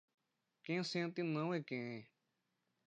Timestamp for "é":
1.53-1.61, 1.99-2.07